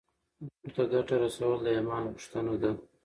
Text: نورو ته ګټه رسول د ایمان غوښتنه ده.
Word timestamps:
نورو 0.41 0.69
ته 0.75 0.83
ګټه 0.91 1.15
رسول 1.23 1.57
د 1.63 1.67
ایمان 1.75 2.03
غوښتنه 2.11 2.53
ده. 2.61 2.71